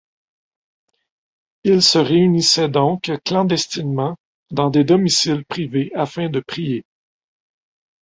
Ils 1.63 1.83
se 1.83 1.99
réunissaient 1.99 2.69
donc 2.69 3.11
clandestinement 3.23 4.17
dans 4.49 4.71
des 4.71 4.83
domiciles 4.83 5.45
privés 5.45 5.91
afin 5.93 6.27
de 6.27 6.39
prier. 6.39 6.85